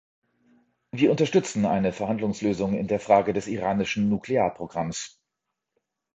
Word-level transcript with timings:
Wir 0.89 1.11
unterstützen 1.11 1.63
eine 1.67 1.93
Verhandlungslösung 1.93 2.73
in 2.73 2.87
der 2.87 2.99
Frage 2.99 3.33
des 3.33 3.45
iranischen 3.45 4.09
Nuklearprogramms. 4.09 5.21